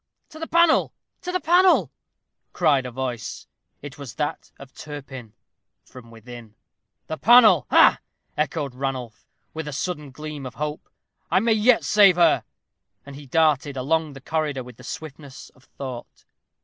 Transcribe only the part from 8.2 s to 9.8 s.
echoed Ranulph, with a